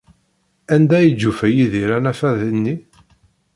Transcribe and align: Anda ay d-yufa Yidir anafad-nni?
Anda 0.73 0.93
ay 0.97 1.07
d-yufa 1.11 1.47
Yidir 1.55 1.89
anafad-nni? 1.97 2.75